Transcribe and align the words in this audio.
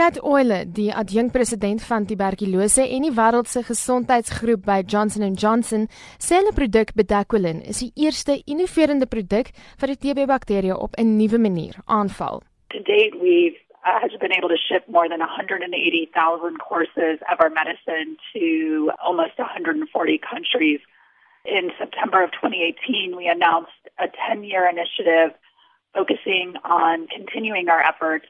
Kat 0.00 0.16
Oile, 0.24 0.62
die 0.64 0.88
adjunkpresident 0.96 1.82
van 1.84 2.06
tuberkulose 2.08 2.86
en 2.88 3.02
die 3.04 3.12
wêreld 3.12 3.50
se 3.52 3.60
gesondheidsgroep 3.66 4.62
by 4.64 4.78
Johnson 4.88 5.26
& 5.34 5.42
Johnson, 5.42 5.82
sê 6.16 6.38
hulle 6.38 6.54
produk 6.56 6.94
Bedaquiline 6.96 7.60
is 7.68 7.82
die 7.84 7.90
eerste 8.06 8.38
innoverende 8.48 9.04
produk 9.14 9.50
wat 9.82 9.92
die 9.92 9.98
TB-bakterie 10.00 10.72
op 10.72 10.96
'n 10.96 11.18
nuwe 11.18 11.36
manier 11.36 11.76
aanval. 11.84 12.40
To 12.72 12.80
date 12.80 13.12
we've 13.20 13.60
uh, 13.84 14.00
has 14.00 14.16
been 14.24 14.32
able 14.32 14.48
to 14.48 14.56
ship 14.56 14.88
more 14.88 15.06
than 15.06 15.20
180,000 15.20 16.56
courses 16.56 17.20
of 17.28 17.36
our 17.44 17.52
medicine 17.52 18.16
to 18.32 18.88
almost 19.04 19.36
140 19.36 19.84
countries. 20.32 20.80
In 21.44 21.72
September 21.76 22.24
of 22.24 22.30
2018, 22.40 23.16
we 23.20 23.28
announced 23.28 23.84
a 23.98 24.08
10-year 24.08 24.64
initiative 24.64 25.36
focusing 25.92 26.56
on 26.64 27.06
continuing 27.08 27.68
our 27.68 27.82
efforts 27.82 28.26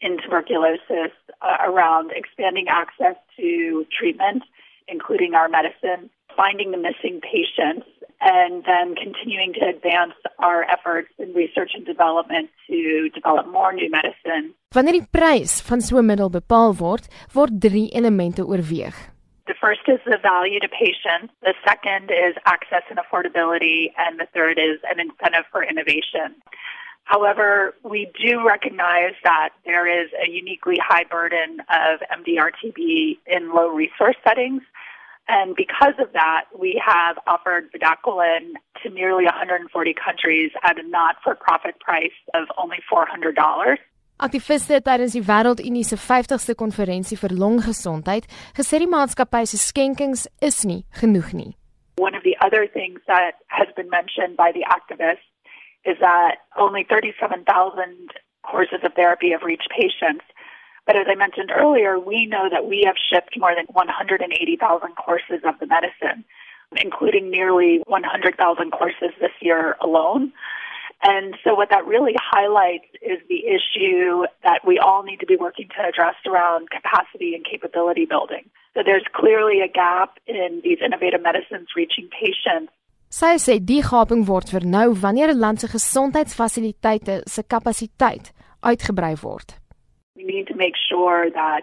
in 0.00 0.18
tuberculosis 0.22 1.12
uh, 1.42 1.56
around 1.66 2.12
expanding 2.14 2.66
access 2.68 3.16
to 3.36 3.86
treatment, 3.98 4.42
including 4.88 5.34
our 5.34 5.48
medicine, 5.48 6.10
finding 6.36 6.70
the 6.70 6.76
missing 6.76 7.20
patients, 7.20 7.86
and 8.20 8.64
then 8.64 8.94
continuing 8.94 9.52
to 9.54 9.66
advance 9.66 10.14
our 10.38 10.64
efforts 10.64 11.08
in 11.18 11.32
research 11.34 11.72
and 11.74 11.84
development 11.84 12.48
to 12.68 13.08
develop 13.14 13.46
more 13.48 13.72
new 13.72 13.90
medicine. 13.90 14.54
Wanneer 14.74 15.00
die 15.00 15.08
prys 15.10 15.60
van 15.62 15.80
so 15.80 15.98
'n 15.98 16.06
middel 16.06 16.30
bepaal 16.30 16.72
word, 16.80 17.04
word 17.34 17.60
drie 17.60 17.90
elemente 17.92 18.42
oorweeg. 18.44 18.94
The 19.46 19.54
first 19.60 19.86
is 19.86 20.00
the 20.04 20.18
value 20.18 20.58
to 20.60 20.68
patients, 20.68 21.32
the 21.42 21.54
second 21.64 22.10
is 22.10 22.34
access 22.46 22.82
and 22.90 22.98
affordability, 22.98 23.92
and 23.96 24.18
the 24.18 24.26
third 24.34 24.58
is 24.58 24.78
an 24.90 24.98
incentive 24.98 25.46
for 25.52 25.62
innovation. 25.62 26.34
However, 27.06 27.74
we 27.84 28.10
do 28.20 28.44
recognize 28.44 29.14
that 29.22 29.50
there 29.64 29.86
is 29.86 30.10
a 30.20 30.28
uniquely 30.28 30.76
high 30.82 31.04
burden 31.04 31.60
of 31.70 32.00
MDR-TB 32.10 33.18
in 33.26 33.54
low 33.54 33.68
resource 33.68 34.16
settings. 34.26 34.62
And 35.28 35.54
because 35.54 35.94
of 36.00 36.12
that, 36.14 36.46
we 36.56 36.82
have 36.84 37.16
offered 37.28 37.70
Bedaquiline 37.72 38.54
to 38.82 38.90
nearly 38.90 39.24
140 39.24 39.94
countries 39.94 40.50
at 40.64 40.78
a 40.78 40.88
not-for-profit 40.88 41.78
price 41.78 42.18
of 42.34 42.48
only 42.58 42.78
$400. 42.92 43.78
Aktiviste 44.18 44.80
tydens 44.80 45.12
die 45.12 45.22
Wêreldunie 45.22 45.84
se 45.84 45.98
50ste 46.00 46.56
konferensie 46.56 47.18
vir 47.20 47.34
longgesondheid 47.36 48.26
gesê 48.56 48.80
die 48.80 48.88
maatskappy 48.88 49.44
se 49.46 49.60
skenkings 49.60 50.26
is 50.40 50.64
nie 50.64 50.86
genoeg 50.98 51.34
nie. 51.36 51.52
One 52.00 52.16
of 52.16 52.24
the 52.24 52.34
other 52.40 52.66
things 52.66 52.98
that 53.06 53.36
has 53.48 53.68
been 53.76 53.90
mentioned 53.90 54.36
by 54.36 54.52
the 54.56 54.64
activists 54.72 55.28
is 55.86 55.96
that 56.00 56.36
only 56.56 56.84
37,000 56.88 58.10
courses 58.42 58.80
of 58.82 58.92
therapy 58.94 59.30
have 59.30 59.42
reached 59.42 59.68
patients. 59.70 60.24
But 60.86 60.96
as 60.96 61.06
I 61.08 61.14
mentioned 61.14 61.50
earlier, 61.54 61.98
we 61.98 62.26
know 62.26 62.48
that 62.50 62.66
we 62.66 62.84
have 62.86 62.94
shipped 63.10 63.38
more 63.38 63.54
than 63.54 63.66
180,000 63.66 64.94
courses 64.96 65.40
of 65.44 65.58
the 65.58 65.66
medicine, 65.66 66.24
including 66.80 67.30
nearly 67.30 67.82
100,000 67.86 68.70
courses 68.70 69.10
this 69.20 69.32
year 69.40 69.76
alone. 69.80 70.32
And 71.02 71.36
so 71.44 71.54
what 71.54 71.70
that 71.70 71.86
really 71.86 72.14
highlights 72.18 72.86
is 73.02 73.18
the 73.28 73.44
issue 73.46 74.24
that 74.44 74.66
we 74.66 74.78
all 74.78 75.02
need 75.02 75.20
to 75.20 75.26
be 75.26 75.36
working 75.36 75.68
to 75.76 75.86
address 75.86 76.14
around 76.26 76.70
capacity 76.70 77.34
and 77.34 77.44
capability 77.44 78.06
building. 78.06 78.48
So 78.74 78.82
there's 78.84 79.04
clearly 79.14 79.60
a 79.60 79.68
gap 79.68 80.18
in 80.26 80.60
these 80.64 80.78
innovative 80.84 81.22
medicines 81.22 81.68
reaching 81.76 82.08
patients 82.08 82.72
Sy 83.16 83.38
sê 83.40 83.54
die 83.64 83.80
gaping 83.80 84.26
word 84.28 84.50
vernou 84.52 84.92
wanneer 85.02 85.30
'n 85.32 85.40
land 85.40 85.60
se 85.60 85.68
gesondheidsfasiliteite 85.72 87.14
se 87.34 87.42
kapasiteit 87.52 88.26
uitgebrei 88.60 89.14
word. 89.24 89.56
We 90.16 90.24
need 90.24 90.46
to 90.48 90.54
make 90.54 90.76
sure 90.76 91.30
that 91.30 91.62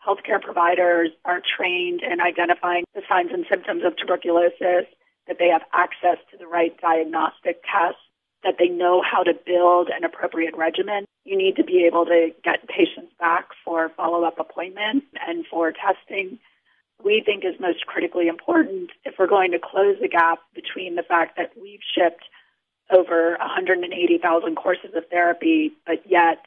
healthcare 0.00 0.40
providers 0.40 1.10
are 1.26 1.42
trained 1.56 2.00
in 2.00 2.22
identifying 2.22 2.84
the 2.94 3.02
signs 3.06 3.32
and 3.36 3.44
symptoms 3.52 3.84
of 3.84 3.96
tuberculosis, 3.96 4.86
that 5.26 5.36
they 5.36 5.50
have 5.52 5.66
access 5.74 6.16
to 6.30 6.38
the 6.38 6.48
right 6.48 6.74
diagnostic 6.80 7.60
tests, 7.68 8.00
that 8.42 8.56
they 8.56 8.70
know 8.72 9.02
how 9.02 9.22
to 9.22 9.34
build 9.44 9.90
an 9.90 10.04
appropriate 10.04 10.56
regimen. 10.56 11.04
You 11.24 11.36
need 11.36 11.56
to 11.56 11.64
be 11.64 11.84
able 11.84 12.06
to 12.06 12.32
get 12.48 12.66
patients 12.68 13.12
back 13.20 13.52
for 13.62 13.90
follow-up 13.90 14.40
appointments 14.40 15.04
and 15.28 15.44
for 15.52 15.70
testing 15.70 16.38
we 17.04 17.22
think 17.24 17.44
is 17.44 17.54
most 17.60 17.86
critically 17.86 18.28
important 18.28 18.90
if 19.04 19.14
we're 19.18 19.26
going 19.26 19.52
to 19.52 19.58
close 19.58 19.96
the 20.00 20.08
gap 20.08 20.38
between 20.54 20.94
the 20.94 21.02
fact 21.02 21.36
that 21.36 21.50
we've 21.60 21.84
shipped 21.94 22.24
over 22.90 23.36
180,000 23.40 24.56
courses 24.56 24.90
of 24.94 25.04
therapy, 25.10 25.72
but 25.86 26.02
yet 26.06 26.44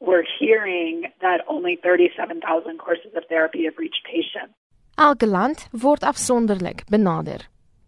we're 0.00 0.24
hearing 0.38 1.04
that 1.20 1.40
only 1.48 1.78
37,000 1.82 2.78
courses 2.78 3.12
of 3.16 3.24
therapy 3.28 3.64
have 3.64 3.78
reached 3.78 4.02
patients. 4.04 4.54
Elke 4.98 5.22
land 5.22 5.68
word 5.72 6.00
afsonderlik 6.00 6.84
benader. 6.90 7.42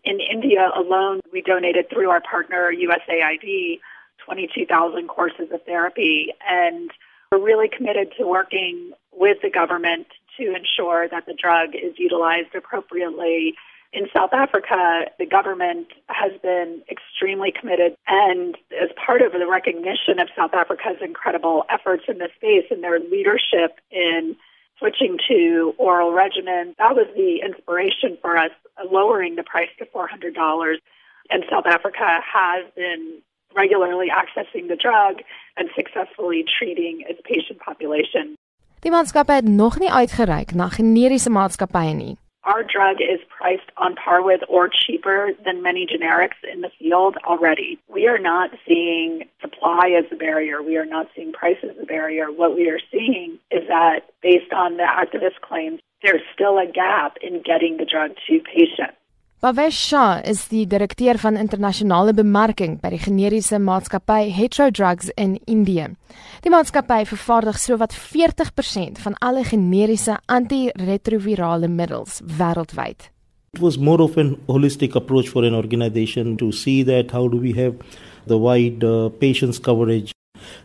In 0.05 0.19
India 0.21 0.71
alone, 0.77 1.21
we 1.33 1.43
donated 1.43 1.89
through 1.91 2.11
our 2.11 2.21
partner 2.21 2.73
USAID 2.73 3.81
22,000 4.25 5.09
courses 5.09 5.49
of 5.53 5.63
therapy 5.65 6.29
and 6.49 6.91
we're 7.31 7.45
really 7.45 7.69
committed 7.69 8.13
to 8.17 8.27
working 8.27 8.93
with 9.13 9.39
the 9.43 9.51
government 9.51 10.07
to 10.39 10.55
ensure 10.55 11.09
that 11.09 11.27
the 11.27 11.35
drug 11.35 11.75
is 11.75 11.95
utilized 11.99 12.55
appropriately. 12.55 13.55
In 13.93 14.09
South 14.15 14.33
Africa, 14.33 15.07
the 15.19 15.27
government 15.27 15.87
has 16.09 16.33
been 16.43 16.83
extremely 16.91 17.53
committed, 17.53 17.97
and 18.09 18.57
as 18.83 18.91
part 19.07 19.23
of 19.23 19.33
the 19.33 19.47
recognition 19.47 20.19
of 20.19 20.29
South 20.37 20.53
Africa's 20.53 21.01
incredible 21.01 21.65
efforts 21.71 22.05
in 22.09 22.19
this 22.19 22.33
space 22.35 22.67
and 22.71 22.83
their 22.83 22.99
leadership 22.99 23.79
in 23.93 24.35
switching 24.79 25.19
to 25.29 25.75
oral 25.79 26.11
regimens, 26.11 26.75
that 26.79 26.97
was 26.97 27.07
the 27.15 27.41
inspiration 27.45 28.19
for 28.21 28.37
us 28.37 28.51
lowering 28.91 29.37
the 29.37 29.45
price 29.45 29.71
to 29.79 29.87
$400. 29.87 30.77
And 31.31 31.45
South 31.49 31.67
Africa 31.67 32.21
has 32.21 32.67
been 32.75 33.21
regularly 33.55 34.09
accessing 34.11 34.69
the 34.69 34.77
drug 34.77 35.23
and 35.57 35.69
successfully 35.77 36.45
treating 36.59 37.05
its 37.09 37.21
patient 37.25 37.61
population. 37.61 38.37
Die 38.85 38.93
maatskappy 38.93 39.33
het 39.33 39.49
nog 39.49 39.79
nie 39.81 39.91
uitgereik 39.91 40.51
na 40.55 40.67
generiese 40.69 41.31
maatskappye 41.31 41.93
nie. 41.97 42.17
Our 42.43 42.65
drug 42.65 43.01
is 43.01 43.21
priced 43.39 43.71
on 43.85 43.95
par 43.95 44.23
with 44.23 44.43
or 44.49 44.69
cheaper 44.69 45.33
than 45.45 45.63
many 45.63 45.87
generics 45.87 46.45
in 46.53 46.61
the 46.61 46.71
field 46.79 47.17
already. 47.25 47.79
We 47.89 48.07
are 48.07 48.19
not 48.19 48.51
seeing 48.67 49.25
supply 49.41 49.97
as 50.01 50.05
a 50.13 50.17
barrier. 50.17 50.63
We 50.63 50.77
are 50.77 50.85
not 50.85 51.07
seeing 51.15 51.33
price 51.33 51.63
as 51.63 51.77
a 51.81 51.87
barrier. 51.87 52.27
What 52.27 52.55
we 52.55 52.69
are 52.69 52.83
seeing 52.93 53.39
is 53.51 53.65
that 53.69 54.01
based 54.21 54.53
on 54.53 54.77
the 54.77 54.89
activist 55.03 55.41
claims, 55.41 55.81
there's 56.03 56.27
still 56.35 56.59
a 56.59 56.67
gap 56.67 57.17
in 57.23 57.41
getting 57.41 57.79
the 57.79 57.87
drug 57.87 58.11
to 58.27 58.41
patients. 58.41 59.01
Bavesh 59.45 59.77
Shah 59.77 60.23
is 60.25 60.47
die 60.49 60.63
direkteur 60.65 61.19
van 61.21 61.37
internasionale 61.37 62.15
bemarking 62.17 62.79
by 62.81 62.95
die 62.95 63.01
generiese 63.03 63.59
maatskappy 63.61 64.31
Hetero 64.33 64.71
Drugs 64.73 65.11
in 65.21 65.35
Indië. 65.45 65.91
Die 66.47 66.53
maatskappy 66.55 67.03
vervaardig 67.11 67.59
sowat 67.61 67.93
40% 67.93 69.03
van 69.05 69.19
alle 69.21 69.43
generiese 69.45 70.17
antiretrovirale 70.33 71.69
middels 71.69 72.23
wêreldwyd. 72.39 73.11
It 73.53 73.61
was 73.61 73.77
more 73.77 74.01
of 74.01 74.17
an 74.17 74.39
holistic 74.49 74.97
approach 74.97 75.29
for 75.29 75.45
an 75.45 75.53
organization 75.53 76.39
to 76.41 76.49
see 76.51 76.81
that 76.89 77.13
how 77.13 77.29
do 77.29 77.37
we 77.37 77.53
have 77.53 77.77
the 78.25 78.41
wide 78.41 78.81
uh, 78.81 79.11
patients 79.21 79.61
coverage. 79.61 80.17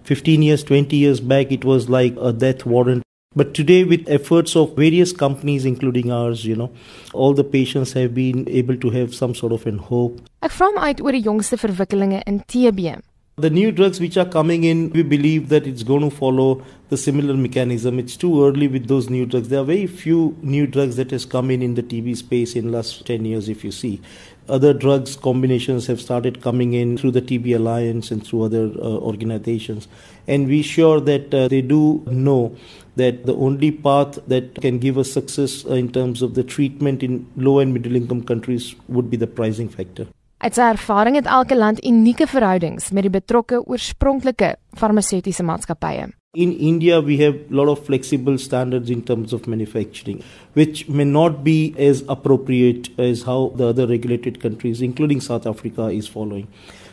15 0.08 0.42
years, 0.42 0.64
20 0.64 0.96
years 0.96 1.20
back 1.20 1.52
it 1.52 1.66
was 1.66 1.90
like 1.90 2.16
a 2.16 2.32
death 2.32 2.66
warrant 2.66 3.04
But 3.36 3.54
today, 3.54 3.84
with 3.84 4.10
efforts 4.10 4.56
of 4.56 4.76
various 4.76 5.12
companies, 5.14 5.64
including 5.64 6.12
ours, 6.12 6.46
you 6.46 6.56
know, 6.56 6.72
all 7.14 7.36
the 7.36 7.44
patients 7.44 7.94
have 7.94 8.16
been 8.16 8.50
able 8.50 8.76
to 8.78 8.90
have 8.90 9.14
some 9.14 9.36
sort 9.36 9.54
of 9.54 9.68
an 9.68 9.78
hope. 9.78 10.24
Ek 10.42 10.56
vra 10.56 10.72
my 10.74 10.88
uit 10.90 11.04
oor 11.06 11.14
die 11.14 11.22
jongste 11.22 11.60
verwikkelinge 11.62 12.24
in 12.26 12.40
TB. 12.50 12.96
The 13.40 13.50
new 13.50 13.72
drugs 13.72 14.02
which 14.02 14.18
are 14.18 14.26
coming 14.26 14.66
in, 14.66 14.90
we 14.90 15.02
believe 15.02 15.48
that 15.48 15.66
it's 15.66 15.84
going 15.84 16.02
to 16.02 16.14
follow 16.14 16.62
the 16.90 16.98
similar 16.98 17.36
mechanism. 17.36 17.98
It's 17.98 18.18
too 18.18 18.46
early 18.46 18.68
with 18.68 18.90
those 18.90 19.10
new 19.10 19.26
drugs. 19.26 19.48
There 19.48 19.62
are 19.62 19.64
very 19.64 19.88
few 19.88 20.38
new 20.42 20.68
drugs 20.68 20.98
that 20.98 21.12
has 21.12 21.24
come 21.24 21.50
in 21.50 21.62
in 21.62 21.76
the 21.76 21.82
TB 21.82 22.18
space 22.18 22.58
in 22.58 22.74
last 22.74 23.06
10 23.06 23.24
years, 23.24 23.48
if 23.48 23.64
you 23.64 23.72
see. 23.72 24.02
Other 24.50 24.74
drugs 24.74 25.16
combinations 25.16 25.88
have 25.88 26.02
started 26.02 26.42
coming 26.42 26.74
in 26.74 26.98
through 26.98 27.12
the 27.12 27.22
TB 27.22 27.56
Alliance 27.56 28.12
and 28.12 28.28
through 28.28 28.42
other 28.44 28.66
uh, 28.76 28.98
organizations. 28.98 29.88
And 30.28 30.48
we 30.48 30.62
sure 30.62 31.00
that 31.00 31.34
uh, 31.34 31.48
they 31.48 31.62
do 31.62 32.04
know 32.08 32.58
that 32.98 33.26
the 33.26 33.36
only 33.36 33.72
path 33.72 34.20
that 34.28 34.56
can 34.56 34.80
give 34.80 34.98
us 34.98 35.14
success 35.14 35.66
uh, 35.66 35.76
in 35.76 35.94
terms 35.94 36.22
of 36.22 36.34
the 36.34 36.44
treatment 36.44 37.04
in 37.04 37.26
low 37.38 37.60
and 37.60 37.74
middle 37.74 37.96
income 37.96 38.22
countries 38.22 38.76
would 38.90 39.10
be 39.10 39.16
the 39.16 39.28
pricing 39.28 39.70
factor. 39.70 40.08
Uit 40.40 40.56
sy 40.56 40.70
ervaring 40.72 41.18
het 41.20 41.26
elke 41.28 41.56
land 41.58 41.82
unieke 41.84 42.24
verhoudings 42.32 42.94
met 42.96 43.04
die 43.04 43.12
betrokke 43.12 43.58
oorspronklike 43.60 44.54
farmaseutiese 44.80 45.44
maatskappye. 45.44 46.06
In 46.32 46.54
India, 46.56 47.02
we 47.04 47.18
have 47.20 47.36
a 47.36 47.56
lot 47.60 47.68
of 47.68 47.82
flexible 47.84 48.38
standards 48.38 48.90
in 48.90 49.02
terms 49.02 49.34
of 49.34 49.48
manufacturing, 49.48 50.22
which 50.54 50.88
may 50.88 51.04
not 51.04 51.44
be 51.44 51.74
as 51.78 52.04
appropriate 52.08 52.88
as 52.98 53.24
how 53.24 53.52
the 53.58 53.68
other 53.68 53.86
regulated 53.88 54.40
countries, 54.40 54.82
including 54.82 55.20
South 55.20 55.46
Africa, 55.46 55.88
is 55.88 56.08
following. 56.08 56.48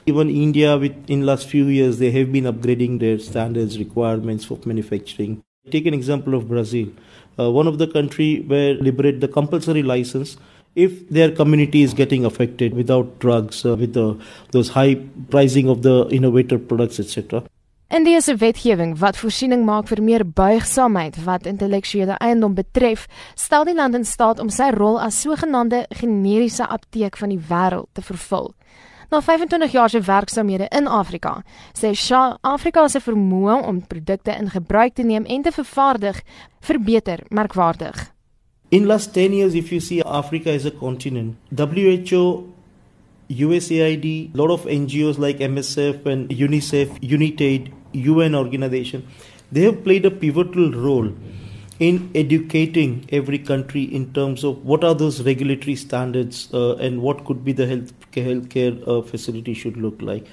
Even 0.06 0.28
India, 0.28 0.76
with, 0.76 0.96
in 1.06 1.24
last 1.24 1.46
few 1.46 1.66
years, 1.66 2.00
they 2.00 2.10
have 2.10 2.32
been 2.32 2.50
upgrading 2.50 2.98
their 2.98 3.20
standards 3.20 3.78
requirements 3.78 4.44
for 4.44 4.58
manufacturing. 4.64 5.40
Take 5.70 5.86
an 5.86 5.94
example 5.94 6.34
of 6.34 6.48
Brazil, 6.48 6.88
uh, 7.38 7.50
one 7.52 7.68
of 7.68 7.78
the 7.78 7.86
country 7.86 8.42
where 8.46 8.74
liberate 8.74 9.20
the 9.20 9.28
compulsory 9.28 9.84
license 9.84 10.36
if 10.76 11.08
their 11.08 11.32
community 11.32 11.82
is 11.82 11.94
getting 11.94 12.24
affected 12.24 12.74
without 12.74 13.18
drugs, 13.18 13.64
uh, 13.64 13.74
with 13.74 13.94
the, 13.94 14.16
those 14.52 14.68
high 14.68 14.94
pricing 15.30 15.68
of 15.68 15.82
the 15.82 16.06
innovative 16.10 16.68
products, 16.68 17.00
etc. 17.00 17.42
In 17.88 18.04
dese 18.04 18.34
wetgewing 18.36 18.96
wat 18.98 19.16
voorsiening 19.16 19.62
maak 19.64 19.86
vir 19.88 20.02
meer 20.02 20.24
buigsaamheid 20.26 21.20
wat 21.24 21.46
intellektuele 21.46 22.16
eiendom 22.18 22.56
betref, 22.58 23.06
stel 23.38 23.64
die 23.64 23.76
land 23.78 23.94
in 23.94 24.04
staat 24.04 24.42
om 24.42 24.50
sy 24.50 24.72
rol 24.74 24.98
as 25.00 25.20
sogenaamde 25.22 25.84
generiese 26.00 26.66
apteek 26.66 27.16
van 27.16 27.30
die 27.30 27.38
wêreld 27.38 27.86
te 27.94 28.02
vervul. 28.02 28.50
Na 29.14 29.20
25 29.22 29.70
jaar 29.72 29.90
se 29.90 30.02
werksaamhede 30.02 30.66
in 30.74 30.90
Afrika, 30.90 31.44
sê 31.78 31.94
Shah 31.94 32.34
Afrika 32.42 32.88
se 32.90 33.00
vermoë 33.00 33.60
om 33.70 33.78
produkte 33.86 34.34
in 34.34 34.50
gebruik 34.50 34.98
te 34.98 35.06
neem 35.06 35.24
en 35.24 35.46
te 35.46 35.54
vervaardig 35.54 36.20
verbeter 36.66 37.22
merkwaardig. 37.30 38.15
In 38.72 38.88
last 38.88 39.14
10 39.14 39.32
years, 39.32 39.54
if 39.54 39.70
you 39.70 39.78
see 39.78 40.02
Africa 40.02 40.50
as 40.50 40.64
a 40.64 40.72
continent, 40.72 41.36
WHO, 41.56 42.52
USAID, 43.30 44.34
a 44.34 44.36
lot 44.36 44.50
of 44.50 44.64
NGOs 44.64 45.18
like 45.18 45.38
MSF 45.38 46.04
and 46.04 46.28
UNICEF, 46.30 47.00
UNITAID, 47.00 47.72
UN 47.92 48.34
organization, 48.34 49.06
they 49.52 49.62
have 49.62 49.84
played 49.84 50.04
a 50.04 50.10
pivotal 50.10 50.72
role 50.72 51.12
in 51.78 52.10
educating 52.16 53.08
every 53.12 53.38
country 53.38 53.84
in 53.84 54.12
terms 54.12 54.42
of 54.42 54.64
what 54.64 54.82
are 54.82 54.94
those 54.94 55.22
regulatory 55.22 55.76
standards 55.76 56.52
uh, 56.52 56.74
and 56.76 57.02
what 57.02 57.24
could 57.24 57.44
be 57.44 57.52
the 57.52 57.66
health 57.68 57.92
healthcare 58.10 58.76
uh, 58.88 59.00
facility 59.00 59.54
should 59.54 59.76
look 59.76 60.02
like. 60.02 60.26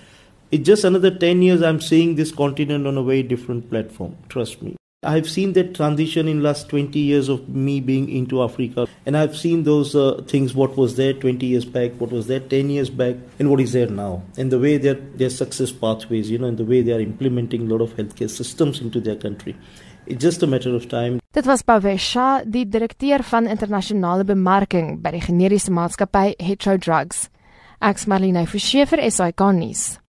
It's 0.49 0.65
just 0.65 0.83
another 0.83 1.11
10 1.11 1.43
years 1.43 1.61
I'm 1.61 1.81
seeing 1.81 2.15
this 2.15 2.31
continent 2.31 2.87
on 2.87 2.97
a 2.97 3.03
very 3.03 3.21
different 3.21 3.69
platform, 3.69 4.17
trust 4.29 4.63
me. 4.63 4.75
I've 5.03 5.29
seen 5.29 5.53
that 5.53 5.75
transition 5.75 6.27
in 6.27 6.41
last 6.41 6.69
20 6.69 6.99
years 6.99 7.29
of 7.29 7.47
me 7.49 7.79
being 7.79 8.09
into 8.09 8.41
Africa. 8.43 8.87
And 9.05 9.17
I've 9.17 9.35
seen 9.37 9.63
those 9.63 9.95
uh, 9.95 10.21
things 10.27 10.53
what 10.53 10.77
was 10.77 10.95
there 10.95 11.13
20 11.13 11.45
years 11.45 11.65
back 11.65 11.91
what 11.99 12.11
was 12.11 12.27
there 12.27 12.39
10 12.39 12.69
years 12.69 12.89
back 12.89 13.15
and 13.39 13.49
what 13.49 13.59
is 13.59 13.73
there 13.73 13.87
now. 13.87 14.23
And 14.37 14.51
the 14.51 14.59
way 14.59 14.77
their 14.77 14.95
their 14.95 15.29
success 15.29 15.71
pathways 15.71 16.29
you 16.29 16.37
know 16.37 16.47
and 16.47 16.57
the 16.57 16.65
way 16.65 16.81
they 16.81 16.93
are 16.93 17.01
implementing 17.01 17.67
a 17.67 17.73
lot 17.73 17.81
of 17.81 17.95
healthcare 17.95 18.29
systems 18.29 18.81
into 18.81 18.99
their 18.99 19.15
country. 19.15 19.55
It's 20.05 20.21
just 20.21 20.43
a 20.43 20.47
matter 20.47 20.75
of 20.75 20.89
time. 20.89 21.19
Dit 21.33 21.45
was 21.45 21.63
Pavesha 21.63 22.43
die 22.45 22.65
direkteur 22.69 23.23
van 23.23 23.47
internasionale 23.47 24.23
bemarking 24.23 25.01
by 25.01 25.11
die 25.11 25.23
generiese 25.23 25.71
maatskappy 25.71 26.35
Hetero 26.39 26.77
Drugs. 26.77 27.29
Ek's 27.81 28.07
Marlene 28.07 28.47
Forsie 28.47 28.85
vir 28.85 29.09
SAK 29.11 29.51
nuus 29.57 30.02